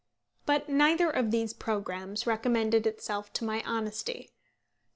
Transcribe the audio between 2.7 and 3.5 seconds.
itself to